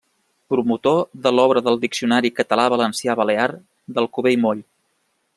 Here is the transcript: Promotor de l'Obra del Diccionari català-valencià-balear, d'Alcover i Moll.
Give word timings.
Promotor 0.51 1.01
de 1.25 1.31
l'Obra 1.33 1.61
del 1.67 1.77
Diccionari 1.83 2.31
català-valencià-balear, 2.39 3.47
d'Alcover 3.99 4.33
i 4.37 4.41
Moll. 4.47 4.65